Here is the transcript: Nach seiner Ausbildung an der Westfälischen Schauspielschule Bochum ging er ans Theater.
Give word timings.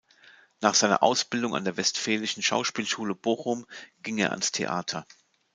Nach 0.61 0.73
seiner 0.73 1.03
Ausbildung 1.03 1.53
an 1.53 1.63
der 1.63 1.77
Westfälischen 1.77 2.41
Schauspielschule 2.41 3.13
Bochum 3.13 3.67
ging 4.01 4.17
er 4.17 4.31
ans 4.31 4.51
Theater. 4.51 5.05